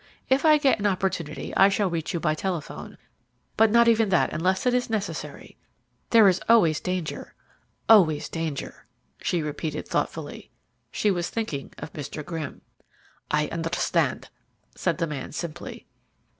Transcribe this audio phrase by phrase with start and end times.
[0.31, 2.97] If I get an opportunity I shall reach you by telephone,
[3.55, 5.57] but not even that unless it is necessary.
[6.09, 7.35] There is always danger,
[7.87, 8.87] always danger!"
[9.21, 10.49] she repeated thoughtfully.
[10.91, 12.25] She was thinking of Mr.
[12.25, 12.61] Grimm.
[13.29, 14.29] "I understand,"
[14.73, 15.85] said the man simply.